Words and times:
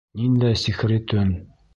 —Ниндәй 0.19 0.55
сихри 0.61 0.97
төн. 1.13 1.31